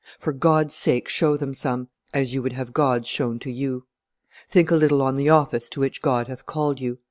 For 0.17 0.33
God's 0.33 0.73
sake 0.73 1.07
show 1.07 1.37
them 1.37 1.53
some, 1.53 1.87
as 2.11 2.33
you 2.33 2.41
would 2.41 2.53
have 2.53 2.73
God's 2.73 3.07
shown 3.07 3.37
to 3.37 3.51
you. 3.51 3.85
Think 4.49 4.71
a 4.71 4.75
little 4.75 5.03
on 5.03 5.13
the 5.13 5.29
office 5.29 5.69
to 5.69 5.79
which 5.79 6.01
God 6.01 6.27
hath 6.27 6.43
called 6.47 6.79
you. 6.79 6.97